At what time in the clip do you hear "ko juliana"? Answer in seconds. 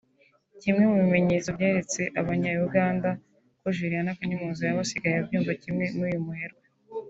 3.61-4.17